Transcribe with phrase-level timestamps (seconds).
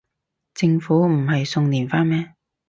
[0.55, 2.33] 政府唔係送連花咩